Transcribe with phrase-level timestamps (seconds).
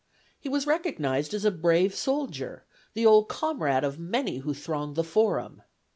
[0.39, 2.65] He was recognized as a brave soldier,
[2.95, 5.61] the old comrade of many who thronged the Forum.